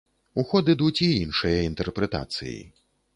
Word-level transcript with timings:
У 0.43 0.45
ход 0.53 0.69
ідуць 0.73 1.03
і 1.07 1.09
іншыя 1.25 1.59
інтэрпрэтацыі. 1.67 2.57